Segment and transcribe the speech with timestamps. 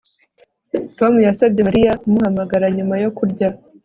[0.97, 3.49] Tom yasabye Mariya kumuhamagara nyuma yo kurya